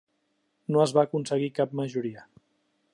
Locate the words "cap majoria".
1.61-2.27